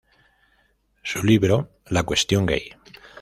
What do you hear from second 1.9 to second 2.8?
cuestión gay.